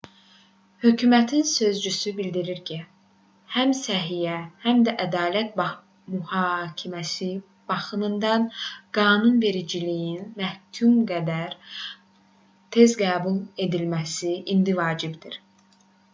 hökumətin 0.83 1.43
sözçüsü 1.49 2.11
bildirdi 2.19 2.53
ki 2.69 2.75
həm 3.55 3.73
səhiyyə 3.79 4.37
həm 4.63 4.79
də 4.87 4.95
ədalət 5.05 5.59
mühakiməsi 6.13 7.27
baxımından 7.73 8.47
qanunvericiliyin 8.99 10.23
mümkün 10.41 10.95
qədər 11.13 11.55
tez 12.77 12.97
qəbul 13.03 13.37
edilməsi 13.67 14.31
indi 14.57 14.75
vacibdir 14.81 15.39